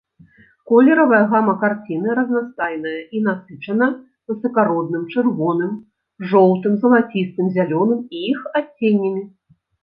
[0.69, 3.89] Колеравая гама карціны разнастайная і насычана
[4.31, 5.77] высакародным чырвоным,
[6.33, 9.23] жоўтым, залацістым, зялёным і іх адценнямі.